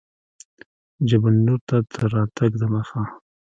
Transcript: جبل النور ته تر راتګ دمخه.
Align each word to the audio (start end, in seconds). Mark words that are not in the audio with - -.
جبل 1.09 1.31
النور 1.37 1.59
ته 1.67 1.77
تر 1.91 2.05
راتګ 2.13 2.51
دمخه. 2.61 3.01